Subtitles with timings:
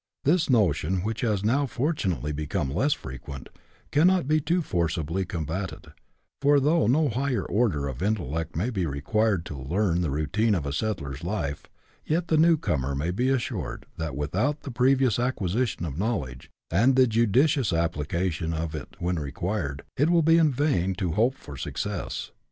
[0.23, 3.49] This notion, which has now fortunately become less frequent,
[3.91, 5.93] cannot be too forcibly combated;
[6.41, 10.65] for though no high order of intellect may be required to learn the routine of
[10.65, 11.67] a settler's life,
[12.03, 16.95] yet the new comer may be assured, that without the previous acquisition of knowledge, and
[16.95, 21.55] the judicious application of it when acquired, it will be in vain to hope for
[21.55, 22.31] success.